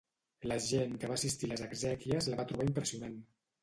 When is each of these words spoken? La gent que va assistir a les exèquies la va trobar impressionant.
La 0.51 0.57
gent 0.67 0.95
que 1.03 1.11
va 1.13 1.19
assistir 1.23 1.51
a 1.51 1.53
les 1.53 1.65
exèquies 1.69 2.35
la 2.35 2.43
va 2.43 2.51
trobar 2.53 2.71
impressionant. 2.75 3.19